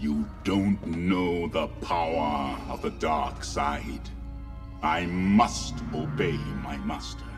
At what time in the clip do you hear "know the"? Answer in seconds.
0.86-1.66